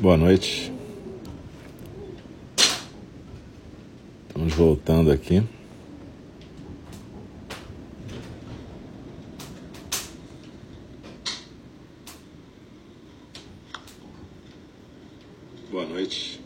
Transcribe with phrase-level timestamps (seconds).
[0.00, 0.72] Boa noite.
[4.28, 5.42] Estamos voltando aqui.
[15.68, 16.40] Boa noite.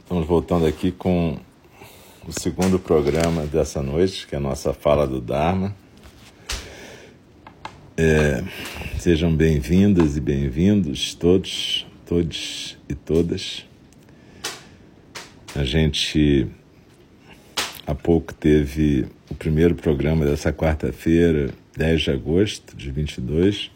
[0.00, 1.38] Estamos voltando aqui com
[2.26, 5.72] o segundo programa dessa noite, que é a nossa fala do Dharma.
[7.96, 8.42] É,
[9.02, 13.66] sejam bem-vindas e bem-vindos todos, todos e todas.
[15.56, 16.46] A gente
[17.84, 23.72] há pouco teve o primeiro programa dessa quarta-feira, 10 de agosto de 22.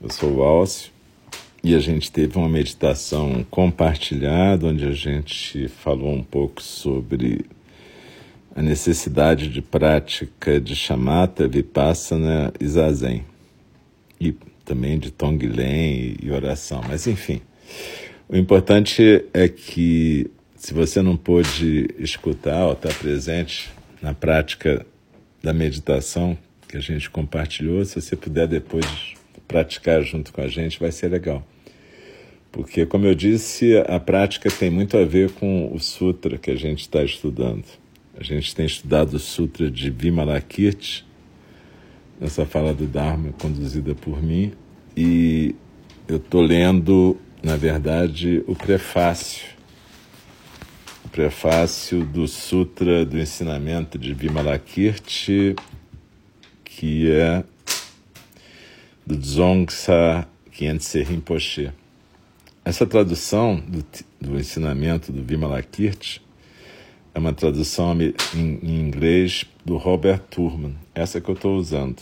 [0.00, 0.92] Eu sou o Alcio
[1.64, 7.44] e a gente teve uma meditação compartilhada onde a gente falou um pouco sobre
[8.54, 13.24] a necessidade de prática de chamata, vipassana e zazen.
[14.20, 16.82] E também de tonglen e oração.
[16.86, 17.40] Mas, enfim,
[18.28, 23.70] o importante é que se você não pôde escutar ou estar presente
[24.02, 24.84] na prática
[25.42, 26.36] da meditação
[26.68, 28.84] que a gente compartilhou, se você puder depois
[29.46, 31.46] praticar junto com a gente, vai ser legal.
[32.52, 36.56] Porque, como eu disse, a prática tem muito a ver com o sutra que a
[36.56, 37.64] gente está estudando.
[38.18, 41.06] A gente tem estudado o Sutra de Vimalakirti,
[42.20, 44.52] nessa fala do Dharma conduzida por mim,
[44.96, 45.54] e
[46.06, 49.46] eu estou lendo, na verdade, o prefácio.
[51.04, 55.54] O prefácio do Sutra do Ensinamento de Vimalakirti,
[56.64, 57.44] que é
[59.06, 61.70] do Dzongsa Khyentse Rinpoche.
[62.64, 63.84] Essa tradução do,
[64.20, 66.20] do ensinamento do Vimalakirti
[67.18, 72.00] é uma tradução em, inglês do Robert Turman, essa que eu estou usando,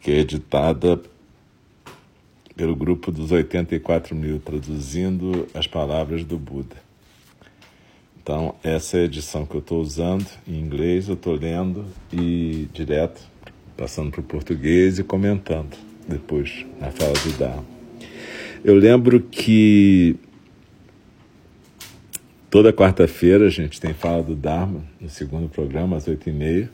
[0.00, 1.00] que é editada
[2.56, 6.74] pelo grupo dos 84 mil, traduzindo as palavras do Buda.
[8.20, 12.68] Então, essa é a edição que eu estou usando em inglês, eu estou lendo e
[12.74, 13.22] direto,
[13.76, 15.76] passando para o português e comentando
[16.08, 17.64] depois na fala do Dharma.
[18.64, 20.16] Eu lembro que
[22.50, 26.70] Toda quarta-feira a gente tem fala do Dharma, no segundo programa, às oito e meia.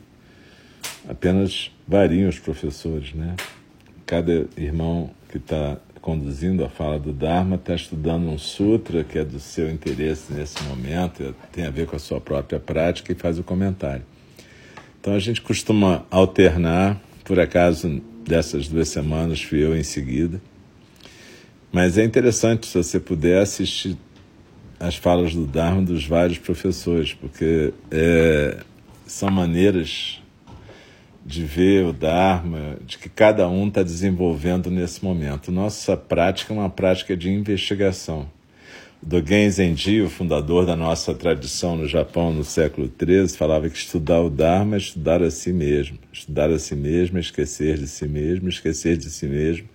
[1.05, 3.35] Apenas variam os professores, né?
[4.05, 9.25] Cada irmão que está conduzindo a fala do Dharma está estudando um sutra que é
[9.25, 13.37] do seu interesse nesse momento, tem a ver com a sua própria prática e faz
[13.37, 14.05] o comentário.
[15.01, 20.39] Então a gente costuma alternar, por acaso dessas duas semanas fui eu em seguida.
[21.69, 23.97] Mas é interessante se você puder assistir
[24.79, 28.57] as falas do Dharma dos vários professores, porque é,
[29.05, 30.21] são maneiras
[31.25, 35.51] de ver o Dharma, de que cada um está desenvolvendo nesse momento.
[35.51, 38.29] Nossa prática é uma prática de investigação.
[39.01, 44.21] Dogen Zenji, o fundador da nossa tradição no Japão no século XIII, falava que estudar
[44.21, 45.97] o Dharma é estudar a si mesmo.
[46.11, 49.67] Estudar a si mesmo é esquecer de si mesmo, esquecer de si mesmo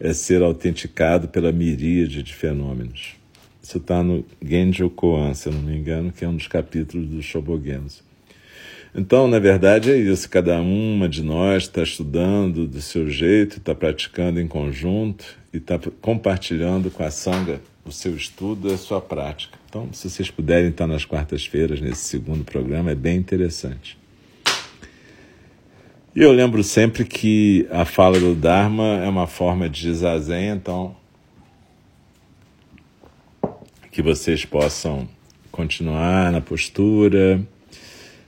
[0.00, 3.16] é ser autenticado pela miríade de fenômenos.
[3.64, 7.08] Isso está no Genjo Koan, se eu não me engano, que é um dos capítulos
[7.08, 8.02] do Shobogenzo.
[8.94, 10.28] Então, na verdade, é isso.
[10.28, 15.80] Cada uma de nós está estudando do seu jeito, está praticando em conjunto e está
[16.02, 19.58] compartilhando com a Sangha o seu estudo e a sua prática.
[19.66, 23.96] Então, se vocês puderem estar nas quartas-feiras, nesse segundo programa, é bem interessante.
[26.14, 30.94] E eu lembro sempre que a fala do Dharma é uma forma de zazen, então
[33.94, 35.08] que vocês possam
[35.52, 37.40] continuar na postura,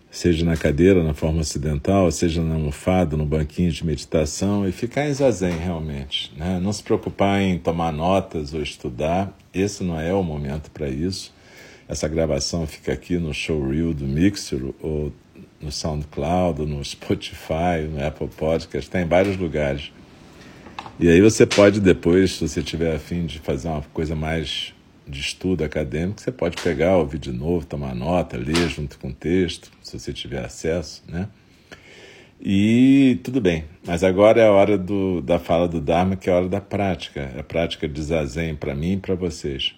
[0.09, 5.09] seja na cadeira, na forma ocidental, seja na almofada, no banquinho de meditação, e ficar
[5.09, 6.33] em zazen realmente.
[6.37, 6.61] Né?
[6.63, 11.35] Não se preocupar em tomar notas ou estudar, esse não é o momento para isso.
[11.89, 15.13] Essa gravação fica aqui no showreel do Mixer, ou
[15.61, 19.91] no SoundCloud, no Spotify, no Apple Podcast, está em vários lugares.
[21.01, 24.76] E aí você pode depois, se você tiver afim de fazer uma coisa mais
[25.07, 29.15] de estudo acadêmico, você pode pegar, ouvir de novo, tomar nota, ler junto com o
[29.15, 31.29] texto, se você tiver acesso, né?
[32.41, 36.33] E tudo bem, mas agora é a hora do, da fala do Dharma, que é
[36.33, 39.75] a hora da prática, é a prática de zazen para mim e para vocês.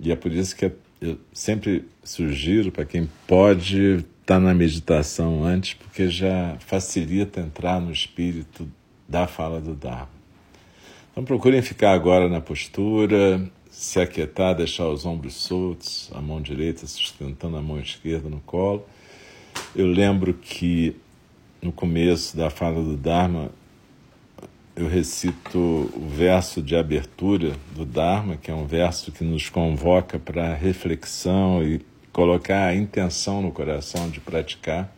[0.00, 5.44] E é por isso que eu sempre sugiro para quem pode estar tá na meditação
[5.44, 8.68] antes, porque já facilita entrar no espírito
[9.08, 10.15] da fala do Dharma.
[11.16, 16.86] Então procurem ficar agora na postura, se aquietar, deixar os ombros soltos, a mão direita
[16.86, 18.84] sustentando a mão esquerda no colo.
[19.74, 20.94] Eu lembro que
[21.62, 23.50] no começo da fala do Dharma,
[24.76, 30.18] eu recito o verso de abertura do Dharma, que é um verso que nos convoca
[30.18, 31.80] para reflexão e
[32.12, 34.94] colocar a intenção no coração de praticar.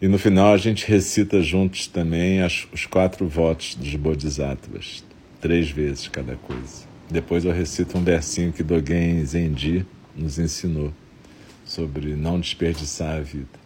[0.00, 5.04] E no final a gente recita juntos também as, os quatro votos dos Bodhisattvas,
[5.40, 6.84] três vezes cada coisa.
[7.10, 9.86] Depois eu recito um versinho que Dogen Zenji
[10.16, 10.92] nos ensinou
[11.64, 13.64] sobre não desperdiçar a vida.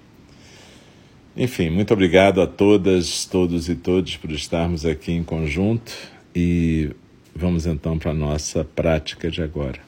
[1.37, 5.93] Enfim, muito obrigado a todas, todos e todos por estarmos aqui em conjunto
[6.35, 6.91] e
[7.35, 9.88] vamos então para a nossa prática de agora.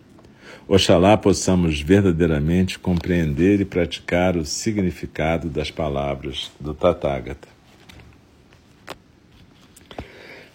[0.73, 7.49] Oxalá possamos verdadeiramente compreender e praticar o significado das palavras do Tathagata.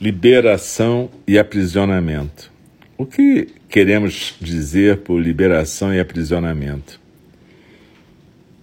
[0.00, 2.50] Liberação e aprisionamento.
[2.96, 6.98] O que queremos dizer por liberação e aprisionamento?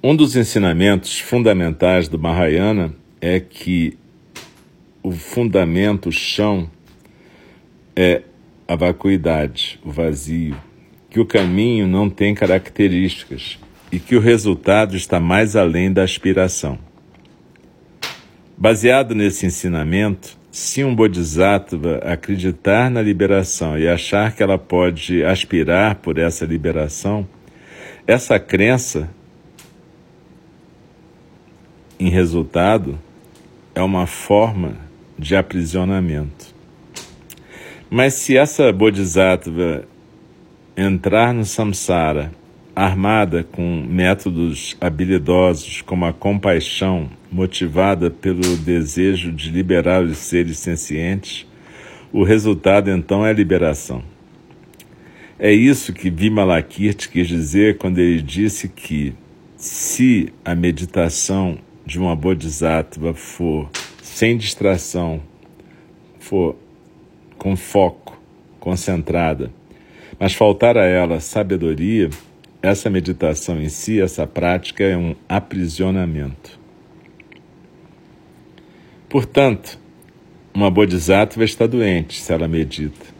[0.02, 3.96] Um dos ensinamentos fundamentais do Mahayana é que
[5.04, 6.68] o fundamento, o chão,
[7.96, 8.24] é
[8.68, 10.58] a vacuidade, o vazio,
[11.13, 13.60] que o caminho não tem características
[13.92, 16.80] e que o resultado está mais além da aspiração.
[18.57, 25.98] Baseado nesse ensinamento, se um bodhisattva acreditar na liberação e achar que ela pode aspirar
[25.98, 27.27] por essa liberação,
[28.07, 29.07] essa crença
[32.00, 32.98] em resultado,
[33.75, 34.77] é uma forma
[35.18, 36.56] de aprisionamento.
[37.88, 39.93] Mas se essa bodhisattva
[40.75, 42.31] entrar no samsara
[42.75, 51.46] armada com métodos habilidosos como a compaixão, motivada pelo desejo de liberar os seres sencientes,
[52.12, 54.04] o resultado então é a liberação.
[55.38, 59.14] É isso que Vimalakirti quis dizer quando ele disse que
[59.56, 63.70] se a meditação de uma bodhisattva for
[64.02, 65.22] sem distração,
[66.20, 66.56] for
[67.38, 68.20] com foco,
[68.60, 69.52] concentrada,
[70.19, 72.10] mas faltar a ela sabedoria,
[72.62, 76.60] essa meditação em si, essa prática é um aprisionamento.
[79.10, 79.80] Portanto,
[80.54, 83.13] uma bodhisattva está doente se ela medita.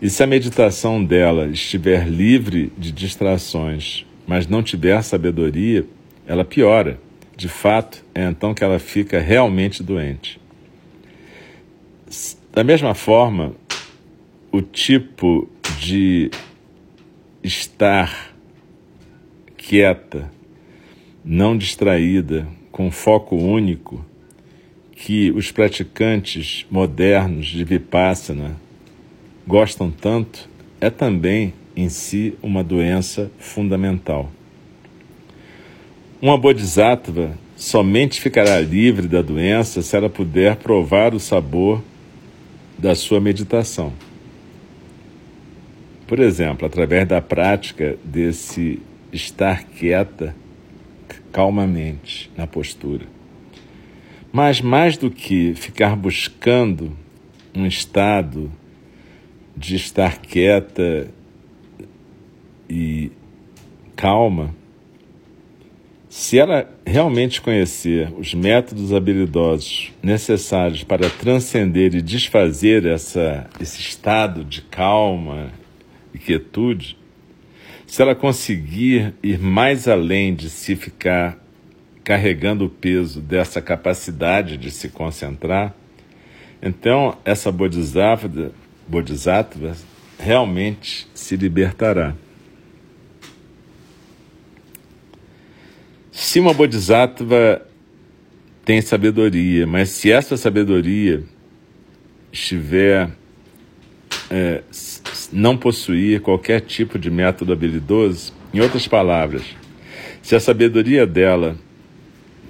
[0.00, 5.84] E se a meditação dela estiver livre de distrações, mas não tiver sabedoria,
[6.26, 6.98] ela piora
[7.36, 10.40] de fato, é então que ela fica realmente doente.
[12.50, 13.52] Da mesma forma,
[14.50, 15.46] o tipo
[15.78, 16.30] de
[17.42, 18.34] estar
[19.56, 20.30] quieta,
[21.24, 24.04] não distraída, com foco único,
[24.94, 28.56] que os praticantes modernos de Vipassana
[29.46, 30.48] gostam tanto,
[30.80, 34.30] é também em si uma doença fundamental.
[36.20, 41.82] Uma bodhisattva somente ficará livre da doença se ela puder provar o sabor
[42.78, 43.92] da sua meditação.
[46.06, 48.80] Por exemplo, através da prática desse
[49.12, 50.34] estar quieta
[51.32, 53.04] calmamente na postura.
[54.32, 56.96] Mas mais do que ficar buscando
[57.54, 58.52] um estado
[59.56, 61.08] de estar quieta
[62.68, 63.10] e
[63.96, 64.54] calma,
[66.08, 74.44] se ela realmente conhecer os métodos habilidosos necessários para transcender e desfazer essa, esse estado
[74.44, 75.50] de calma
[76.16, 76.98] e quietude,
[77.86, 81.38] se ela conseguir ir mais além de se ficar
[82.02, 85.74] carregando o peso dessa capacidade de se concentrar,
[86.60, 88.50] então essa bodhisattva,
[88.88, 89.76] bodhisattva
[90.18, 92.14] realmente se libertará.
[96.10, 97.66] Se uma bodhisattva
[98.64, 101.22] tem sabedoria, mas se essa sabedoria
[102.32, 103.10] estiver
[104.30, 104.62] é,
[105.32, 109.42] não possuir qualquer tipo de método habilidoso, em outras palavras,
[110.22, 111.56] se a sabedoria dela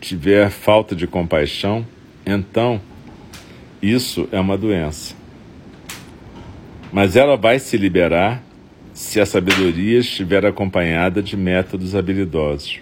[0.00, 1.86] tiver falta de compaixão,
[2.24, 2.80] então
[3.82, 5.14] isso é uma doença.
[6.92, 8.42] Mas ela vai se liberar
[8.94, 12.80] se a sabedoria estiver acompanhada de métodos habilidosos.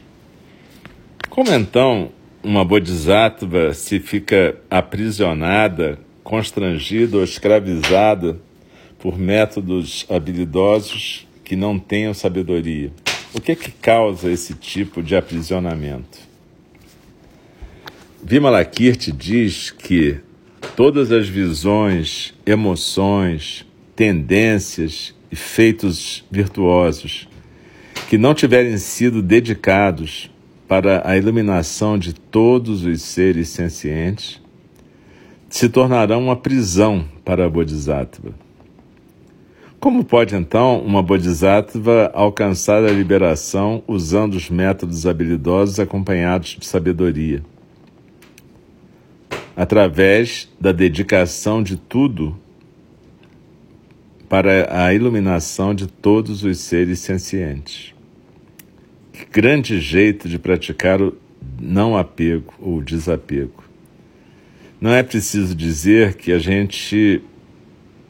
[1.29, 8.39] Como então uma bodhisattva se fica aprisionada, constrangida ou escravizada
[9.05, 12.91] por métodos habilidosos que não tenham sabedoria?
[13.35, 16.21] O que é que causa esse tipo de aprisionamento?
[18.23, 20.21] Vimalakirti diz que
[20.75, 27.29] todas as visões, emoções, tendências e feitos virtuosos
[28.09, 30.31] que não tiverem sido dedicados
[30.67, 34.41] para a iluminação de todos os seres sencientes
[35.51, 38.44] se tornarão uma prisão para a Bodhisattva.
[39.85, 47.43] Como pode então uma bodhisattva alcançar a liberação usando os métodos habilidosos acompanhados de sabedoria?
[49.55, 52.35] Através da dedicação de tudo
[54.27, 57.95] para a iluminação de todos os seres sencientes.
[59.13, 61.15] Que grande jeito de praticar o
[61.61, 63.63] não apego ou desapego.
[64.81, 67.23] Não é preciso dizer que a gente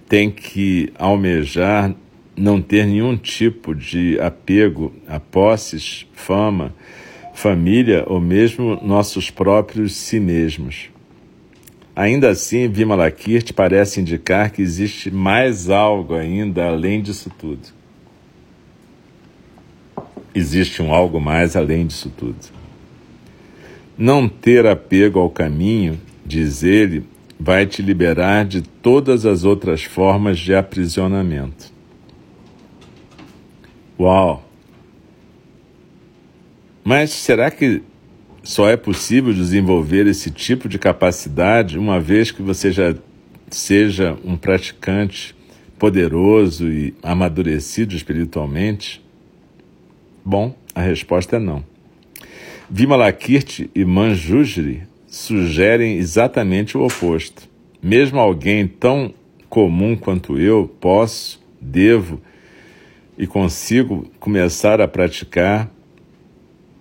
[0.08, 1.94] tem que almejar
[2.36, 6.74] não ter nenhum tipo de apego a posses, fama,
[7.32, 10.90] família ou mesmo nossos próprios si mesmos.
[11.96, 17.68] Ainda assim, Vimalakirti parece indicar que existe mais algo ainda além disso tudo.
[20.34, 22.36] Existe um algo mais além disso tudo.
[23.96, 27.04] Não ter apego ao caminho, diz ele,
[27.38, 31.72] vai te liberar de todas as outras formas de aprisionamento.
[33.98, 34.48] Uau!
[36.82, 37.82] Mas será que
[38.42, 42.94] só é possível desenvolver esse tipo de capacidade uma vez que você já
[43.50, 45.34] seja um praticante
[45.78, 49.02] poderoso e amadurecido espiritualmente?
[50.24, 51.64] Bom, a resposta é não.
[52.68, 57.48] Vimalakirti e Manjujri sugerem exatamente o oposto.
[57.80, 59.14] Mesmo alguém tão
[59.48, 62.20] comum quanto eu posso, devo
[63.16, 65.70] e consigo começar a praticar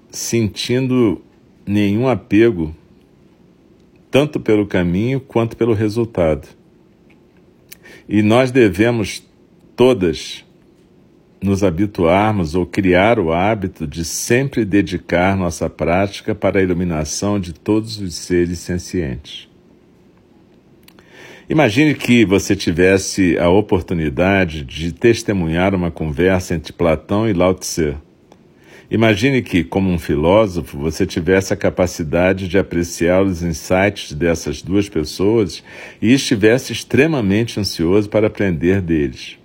[0.10, 1.22] sentindo
[1.63, 2.75] nenhum apego,
[4.10, 6.48] tanto pelo caminho quanto pelo resultado.
[8.10, 9.24] E nós devemos
[9.75, 10.44] todas
[11.44, 17.54] nos habituarmos ou criar o hábito de sempre dedicar nossa prática para a iluminação de
[17.54, 19.50] todos os seres sencientes.
[21.50, 27.96] Imagine que você tivesse a oportunidade de testemunhar uma conversa entre Platão e Lao Tse.
[28.90, 34.88] Imagine que, como um filósofo, você tivesse a capacidade de apreciar os insights dessas duas
[34.88, 35.62] pessoas
[36.02, 39.43] e estivesse extremamente ansioso para aprender deles.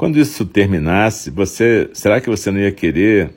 [0.00, 3.34] Quando isso terminasse, você será que você não ia querer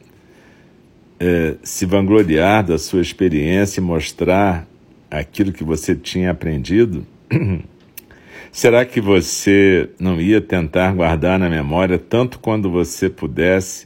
[1.20, 4.65] é, se vangloriar da sua experiência e mostrar
[5.12, 7.05] aquilo que você tinha aprendido?
[8.50, 13.86] será que você não ia tentar guardar na memória tanto quando você pudesse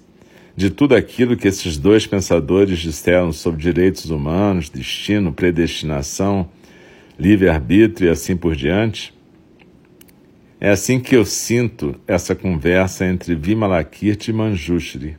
[0.56, 6.48] de tudo aquilo que esses dois pensadores disseram sobre direitos humanos, destino, predestinação,
[7.18, 9.17] livre-arbítrio e assim por diante?
[10.60, 15.16] É assim que eu sinto essa conversa entre Vimalakirti e Manjushri.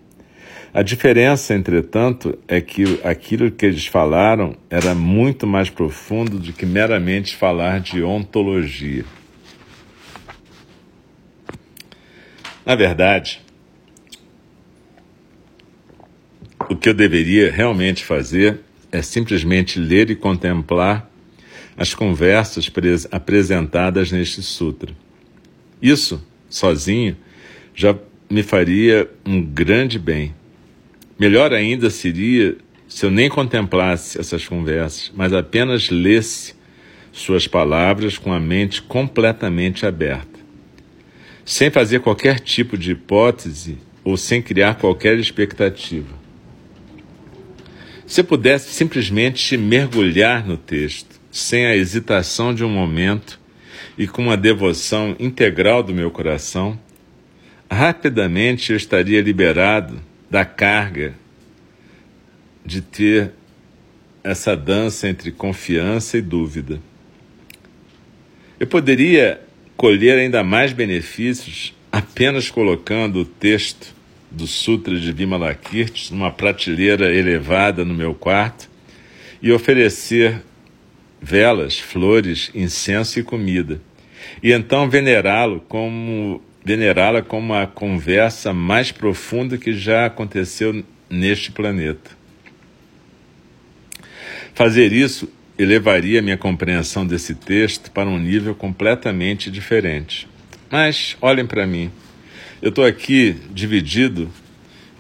[0.75, 6.66] A diferença, entretanto, é que aquilo que eles falaram era muito mais profundo do que
[6.66, 9.04] meramente falar de ontologia.
[12.66, 13.40] Na verdade,
[16.68, 21.09] o que eu deveria realmente fazer é simplesmente ler e contemplar
[21.76, 22.71] as conversas
[23.11, 24.92] apresentadas neste sutra.
[25.80, 27.16] Isso, sozinho,
[27.75, 27.97] já
[28.28, 30.35] me faria um grande bem.
[31.18, 32.56] Melhor ainda seria
[32.88, 36.54] se eu nem contemplasse essas conversas, mas apenas lesse
[37.12, 40.38] suas palavras com a mente completamente aberta,
[41.44, 46.16] sem fazer qualquer tipo de hipótese ou sem criar qualquer expectativa.
[48.06, 53.38] Se pudesse simplesmente mergulhar no texto, sem a hesitação de um momento,
[53.99, 56.78] e com uma devoção integral do meu coração,
[57.69, 60.00] rapidamente eu estaria liberado
[60.31, 61.14] da carga
[62.64, 63.33] de ter
[64.23, 66.81] essa dança entre confiança e dúvida.
[68.61, 69.40] Eu poderia
[69.76, 73.95] colher ainda mais benefícios apenas colocando o texto
[74.31, 78.69] do Sutra de Vimalakirti numa prateleira elevada no meu quarto
[79.43, 80.43] e oferecer
[81.21, 83.81] velas, flores, incenso e comida.
[84.42, 92.11] E então venerá-lo como venerá-la como a conversa mais profunda que já aconteceu neste planeta.
[94.54, 100.28] Fazer isso elevaria minha compreensão desse texto para um nível completamente diferente.
[100.70, 101.90] Mas olhem para mim.
[102.61, 104.28] Eu estou aqui dividido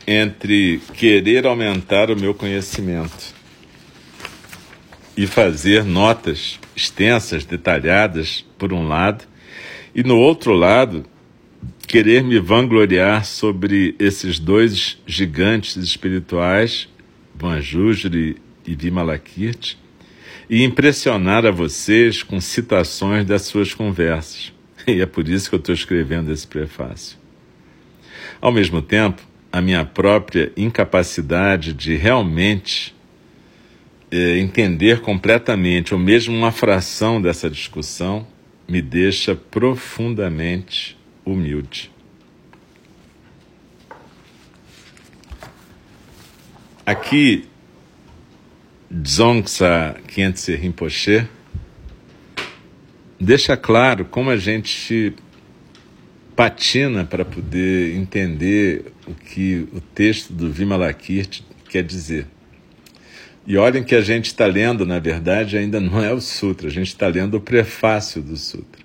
[0.06, 3.37] entre querer aumentar o meu conhecimento
[5.18, 9.24] e fazer notas extensas, detalhadas, por um lado,
[9.92, 11.04] e no outro lado,
[11.88, 16.88] querer me vangloriar sobre esses dois gigantes espirituais,
[17.34, 19.76] Vanjujri e Vimalakirti,
[20.48, 24.52] e impressionar a vocês com citações das suas conversas.
[24.86, 27.18] E é por isso que eu estou escrevendo esse prefácio.
[28.40, 29.20] Ao mesmo tempo,
[29.50, 32.94] a minha própria incapacidade de realmente
[34.10, 38.26] é, entender completamente, ou mesmo uma fração dessa discussão,
[38.68, 41.90] me deixa profundamente humilde.
[46.84, 47.44] Aqui,
[48.90, 51.28] Dzongsa Khyentse Rinpoche
[53.20, 55.14] deixa claro como a gente
[56.34, 62.26] patina para poder entender o que o texto do Vimalakirti quer dizer.
[63.46, 66.70] E olhem que a gente está lendo, na verdade, ainda não é o Sutra, a
[66.70, 68.82] gente está lendo o prefácio do Sutra.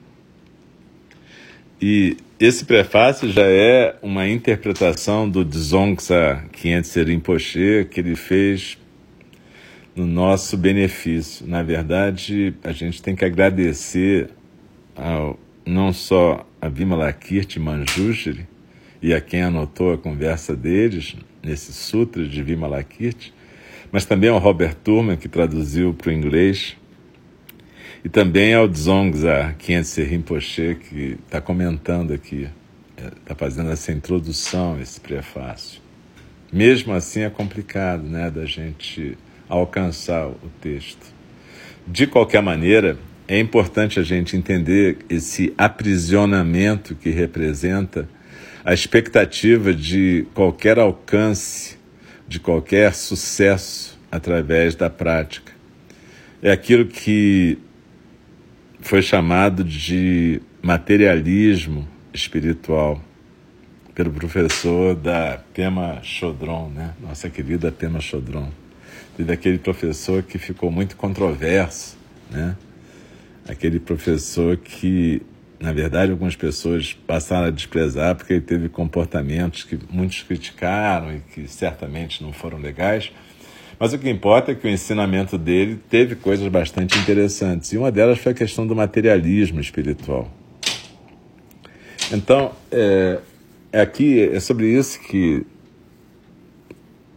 [1.81, 8.77] E esse prefácio já é uma interpretação do Dzongsa Khyentse Rinpoche que ele fez
[9.96, 11.46] no nosso benefício.
[11.46, 14.29] Na verdade, a gente tem que agradecer
[14.96, 18.48] ao, não só a Vimalakirti Manjushri
[19.01, 23.32] e a quem anotou a conversa deles nesse sutra de Vimalakirti,
[23.94, 26.75] mas também ao Robert Turman, que traduziu para o inglês,
[28.03, 32.50] e também ao Dzongza Khyentse Rinpoche, que está comentando aqui,
[32.98, 35.79] está é, fazendo essa introdução, esse prefácio.
[36.51, 39.16] Mesmo assim é complicado né, da gente
[39.48, 41.14] alcançar o texto.
[41.88, 48.10] De qualquer maneira, é importante a gente entender esse aprisionamento que representa
[48.66, 51.77] a expectativa de qualquer alcance,
[52.27, 55.51] de qualquer sucesso através da prática.
[56.42, 57.57] É aquilo que
[58.81, 63.01] foi chamado de materialismo espiritual
[63.96, 66.94] pelo professor da Pema Chodron, né?
[67.01, 68.50] nossa querida Pema Chodron.
[69.16, 71.98] Teve aquele professor que ficou muito controverso,
[72.31, 72.57] né?
[73.48, 75.22] aquele professor que,
[75.63, 81.21] na verdade, algumas pessoas passaram a desprezar porque ele teve comportamentos que muitos criticaram e
[81.21, 83.13] que certamente não foram legais.
[83.79, 87.71] Mas o que importa é que o ensinamento dele teve coisas bastante interessantes.
[87.71, 90.29] E uma delas foi a questão do materialismo espiritual.
[92.11, 93.19] Então, é,
[93.71, 95.45] é aqui, é sobre isso que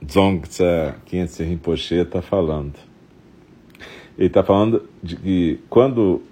[0.01, 2.75] Dzongtsa Khyentse Rinpoche está falando.
[4.17, 6.23] Ele está falando de que quando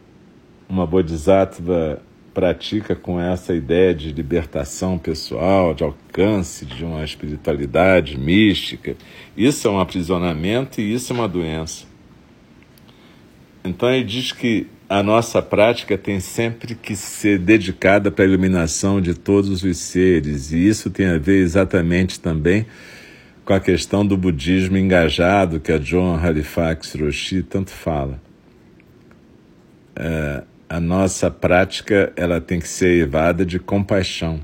[0.75, 2.03] uma bodhisattva
[2.35, 8.97] pratica com essa ideia de libertação pessoal, de alcance de uma espiritualidade mística,
[9.37, 11.87] isso é um aprisionamento e isso é uma doença.
[13.65, 19.01] Então ele diz que a nossa prática tem sempre que ser dedicada para a iluminação
[19.01, 22.67] de todos os seres, e isso tem a ver exatamente também
[23.45, 28.21] com a questão do budismo engajado que a John Halifax Roshi tanto fala.
[29.97, 30.43] É,
[30.75, 34.41] a nossa prática ela tem que ser evada de compaixão,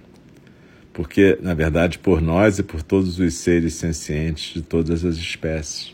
[0.92, 5.92] porque na verdade por nós e por todos os seres sencientes de todas as espécies,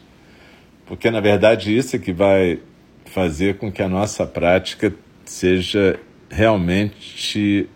[0.84, 2.60] porque na verdade isso é que vai
[3.06, 4.92] fazer com que a nossa prática
[5.24, 7.66] seja realmente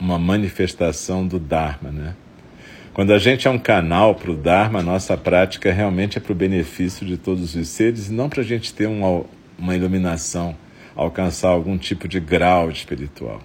[0.00, 2.16] uma manifestação do Dharma, né?
[2.94, 6.32] Quando a gente é um canal para o Dharma, a nossa prática realmente é para
[6.32, 9.26] o benefício de todos os seres não para a gente ter uma,
[9.58, 10.56] uma iluminação,
[10.96, 13.40] alcançar algum tipo de grau espiritual.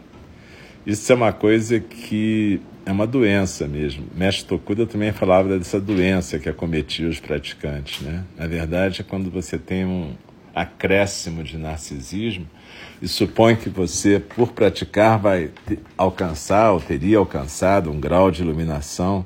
[0.85, 4.05] Isso é uma coisa que é uma doença mesmo.
[4.15, 8.01] Mestre Tokuda também falava dessa doença que acometia os praticantes.
[8.01, 8.23] Né?
[8.37, 10.13] Na verdade, é quando você tem um
[10.55, 12.47] acréscimo de narcisismo
[13.01, 15.51] e supõe que você, por praticar, vai
[15.97, 19.25] alcançar ou teria alcançado um grau de iluminação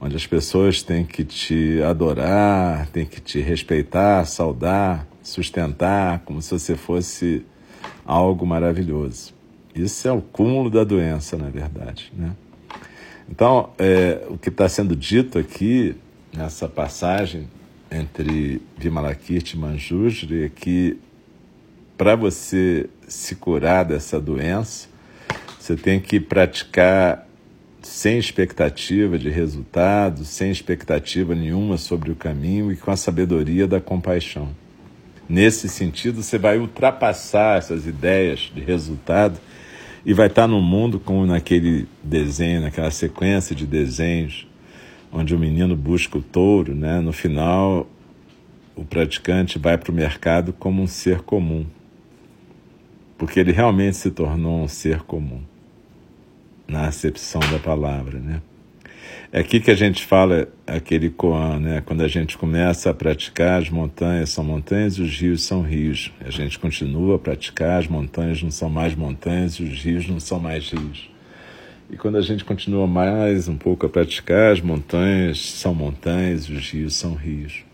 [0.00, 6.52] onde as pessoas têm que te adorar, têm que te respeitar, saudar, sustentar, como se
[6.52, 7.44] você fosse
[8.04, 9.34] algo maravilhoso.
[9.74, 12.12] Isso é o cúmulo da doença, na verdade.
[12.16, 12.30] Né?
[13.28, 15.96] Então, é, o que está sendo dito aqui,
[16.32, 17.48] nessa passagem
[17.90, 20.96] entre Vimalakirti e Manjusri, é que
[21.98, 24.88] para você se curar dessa doença,
[25.58, 27.26] você tem que praticar
[27.82, 33.80] sem expectativa de resultado, sem expectativa nenhuma sobre o caminho e com a sabedoria da
[33.80, 34.54] compaixão.
[35.28, 39.40] Nesse sentido, você vai ultrapassar essas ideias de resultado
[40.04, 44.46] e vai estar no mundo como naquele desenho, naquela sequência de desenhos
[45.12, 47.00] onde o menino busca o touro, né?
[47.00, 47.88] No final,
[48.74, 51.64] o praticante vai para o mercado como um ser comum,
[53.16, 55.40] porque ele realmente se tornou um ser comum
[56.68, 58.42] na acepção da palavra, né?
[59.32, 61.82] É aqui que a gente fala aquele koan, né?
[61.84, 66.12] Quando a gente começa a praticar, as montanhas são montanhas e os rios são rios.
[66.24, 70.20] A gente continua a praticar, as montanhas não são mais montanhas e os rios não
[70.20, 71.10] são mais rios.
[71.90, 76.52] E quando a gente continua mais um pouco a praticar, as montanhas são montanhas e
[76.52, 77.64] os rios são rios.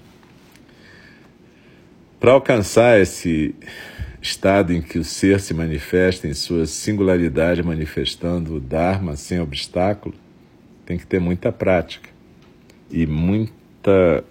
[2.18, 3.54] Para alcançar esse
[4.22, 10.14] estado em que o ser se manifesta em sua singularidade, manifestando o Dharma sem obstáculo,
[10.92, 12.10] tem que ter muita prática
[12.90, 14.22] e muita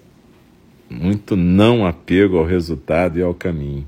[0.88, 3.88] muito não apego ao resultado e ao caminho,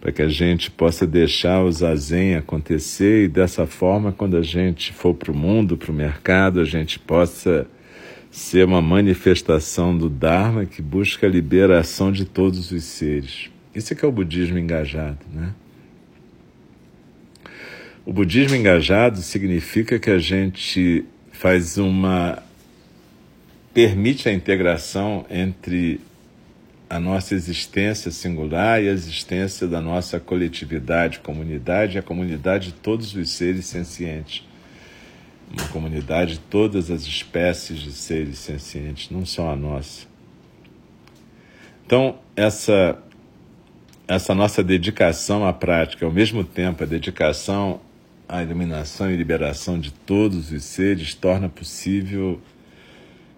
[0.00, 4.92] para que a gente possa deixar o zazen acontecer e dessa forma, quando a gente
[4.92, 7.66] for para o mundo, para o mercado, a gente possa
[8.30, 13.50] ser uma manifestação do Dharma que busca a liberação de todos os seres.
[13.74, 15.52] Isso é que é o budismo engajado, né?
[18.06, 21.04] O budismo engajado significa que a gente
[21.36, 22.42] faz uma
[23.74, 26.00] permite a integração entre
[26.88, 33.14] a nossa existência singular e a existência da nossa coletividade, comunidade, a comunidade de todos
[33.14, 34.44] os seres sencientes.
[35.52, 40.06] Uma comunidade de todas as espécies de seres sencientes, não só a nossa.
[41.84, 42.98] Então, essa
[44.08, 47.80] essa nossa dedicação à prática, ao mesmo tempo a dedicação
[48.28, 52.40] à iluminação e liberação de todos os seres, torna possível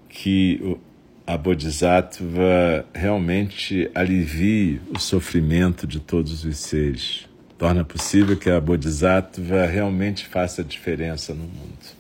[0.09, 0.79] que
[1.27, 7.29] a Bodhisattva realmente alivie o sofrimento de todos os seres.
[7.59, 11.99] Torna possível que a Bodhisattva realmente faça diferença no mundo.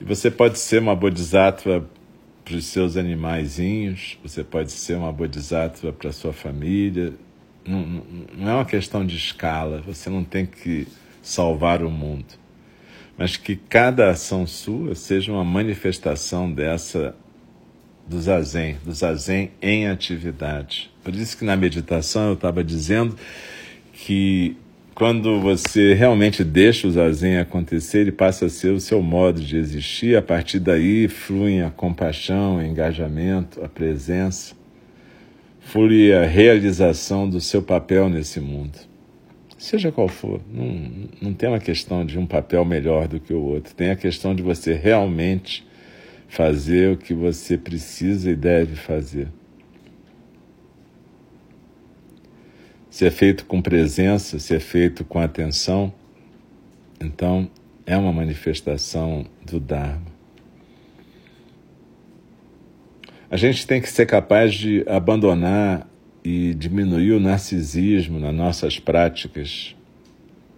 [0.00, 1.88] E você pode ser uma Bodhisattva
[2.44, 7.12] para os seus animaizinhos, você pode ser uma Bodhisattva para a sua família,
[7.64, 8.02] não,
[8.36, 10.88] não é uma questão de escala, você não tem que
[11.22, 12.34] salvar o mundo,
[13.16, 17.14] mas que cada ação sua seja uma manifestação dessa
[18.06, 20.90] do zazen, do zazen em atividade.
[21.04, 23.16] Por isso que na meditação eu estava dizendo
[23.92, 24.56] que
[24.94, 29.56] quando você realmente deixa o zazen acontecer, ele passa a ser o seu modo de
[29.56, 34.54] existir, a partir daí fluem a compaixão, o engajamento, a presença
[35.60, 38.91] foi a realização do seu papel nesse mundo.
[39.62, 43.40] Seja qual for, não, não tem uma questão de um papel melhor do que o
[43.40, 45.64] outro, tem a questão de você realmente
[46.26, 49.28] fazer o que você precisa e deve fazer.
[52.90, 55.94] Se é feito com presença, se é feito com atenção,
[57.00, 57.48] então
[57.86, 60.10] é uma manifestação do Dharma.
[63.30, 65.86] A gente tem que ser capaz de abandonar
[66.24, 69.74] e diminuir o narcisismo nas nossas práticas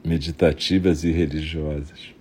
[0.05, 2.15] meditativas e religiosas.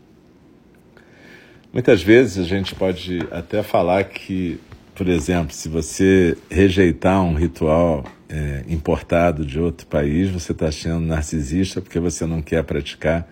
[1.72, 4.60] Muitas vezes a gente pode até falar que,
[4.94, 11.02] por exemplo, se você rejeitar um ritual é, importado de outro país, você está sendo
[11.02, 13.28] narcisista porque você não quer praticar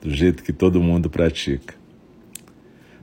[0.00, 1.74] do jeito que todo mundo pratica.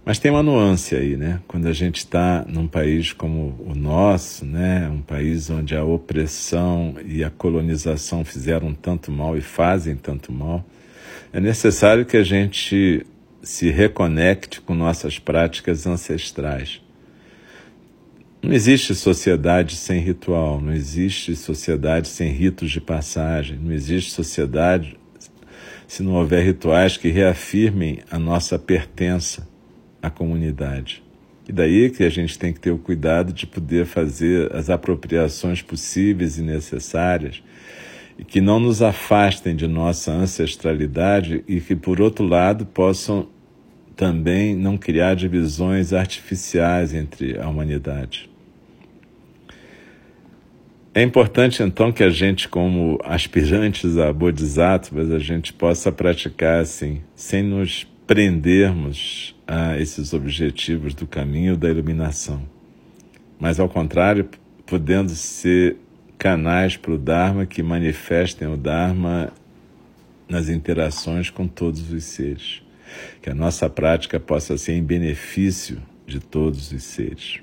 [0.05, 1.39] Mas tem uma nuance aí, né?
[1.47, 4.89] Quando a gente está num país como o nosso, né?
[4.89, 10.65] Um país onde a opressão e a colonização fizeram tanto mal e fazem tanto mal,
[11.31, 13.05] é necessário que a gente
[13.41, 16.81] se reconecte com nossas práticas ancestrais.
[18.41, 24.97] Não existe sociedade sem ritual, não existe sociedade sem ritos de passagem, não existe sociedade
[25.87, 29.52] se não houver rituais que reafirmem a nossa pertença
[30.03, 31.01] a comunidade.
[31.47, 35.61] E daí que a gente tem que ter o cuidado de poder fazer as apropriações
[35.61, 37.41] possíveis e necessárias
[38.19, 43.27] e que não nos afastem de nossa ancestralidade e que, por outro lado, possam
[43.95, 48.29] também não criar divisões artificiais entre a humanidade.
[50.93, 57.01] É importante então que a gente, como aspirantes a bodhisattvas, a gente possa praticar assim,
[57.15, 62.41] sem nos prendermos a esses objetivos do caminho da iluminação,
[63.39, 64.29] mas ao contrário,
[64.65, 65.77] podendo ser
[66.17, 69.33] canais para o Dharma que manifestem o Dharma
[70.29, 72.61] nas interações com todos os seres.
[73.21, 77.42] Que a nossa prática possa ser em benefício de todos os seres.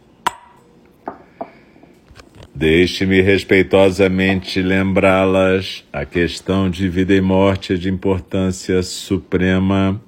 [2.61, 9.99] Deixe-me respeitosamente lembrá-las: a questão de vida e morte é de importância suprema.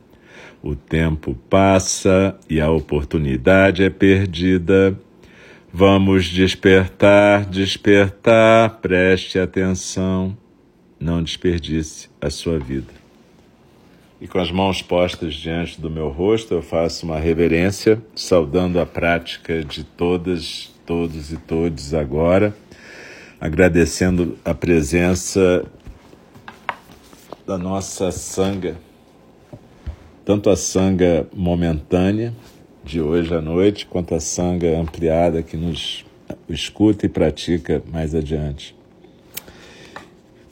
[0.61, 4.95] O tempo passa e a oportunidade é perdida.
[5.73, 10.37] Vamos despertar, despertar, preste atenção,
[10.99, 12.93] não desperdice a sua vida.
[14.21, 18.85] E com as mãos postas diante do meu rosto, eu faço uma reverência, saudando a
[18.85, 22.55] prática de todas todos e todos agora,
[23.39, 25.65] agradecendo a presença
[27.45, 28.77] da nossa sanga,
[30.25, 32.33] tanto a sanga momentânea
[32.83, 36.05] de hoje à noite, quanto a sanga ampliada que nos
[36.47, 38.75] escuta e pratica mais adiante.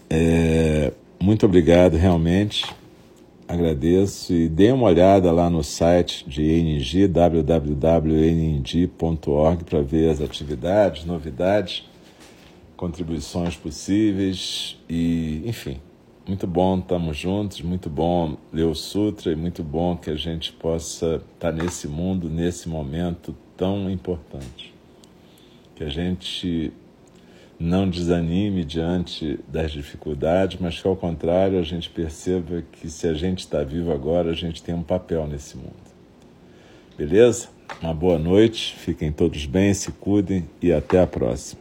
[0.09, 2.65] É, muito obrigado realmente
[3.51, 7.63] agradeço e dê uma olhada lá no site de ENG, www.ening.org,
[9.63, 11.83] para ver as atividades, novidades,
[12.77, 15.79] contribuições possíveis e, enfim,
[16.27, 20.53] muito bom, estamos juntos, muito bom ler o Sutra e muito bom que a gente
[20.53, 24.73] possa estar nesse mundo, nesse momento tão importante.
[25.75, 26.71] Que a gente
[27.61, 33.13] não desanime diante das dificuldades, mas que ao contrário a gente perceba que se a
[33.13, 35.91] gente está vivo agora, a gente tem um papel nesse mundo.
[36.97, 37.49] Beleza?
[37.81, 41.60] Uma boa noite, fiquem todos bem, se cuidem e até a próxima.